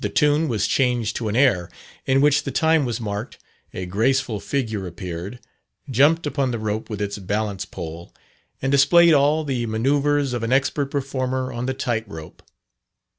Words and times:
The 0.00 0.08
tune 0.08 0.48
was 0.48 0.66
changed 0.66 1.14
to 1.16 1.28
an 1.28 1.36
air, 1.36 1.68
in 2.06 2.22
which 2.22 2.44
the 2.44 2.50
time 2.50 2.86
was 2.86 2.98
marked, 2.98 3.38
a 3.74 3.84
graceful 3.84 4.40
figure 4.40 4.86
appeared, 4.86 5.38
jumped 5.90 6.26
upon 6.26 6.50
the 6.50 6.58
rope 6.58 6.88
with 6.88 7.02
its 7.02 7.18
balance 7.18 7.66
pole, 7.66 8.14
and 8.62 8.72
displayed 8.72 9.12
all 9.12 9.44
the 9.44 9.66
manoeuvres 9.66 10.32
of 10.32 10.42
an 10.42 10.52
expert 10.54 10.86
performer 10.86 11.52
on 11.52 11.66
the 11.66 11.74
tight 11.74 12.08
rope. 12.08 12.42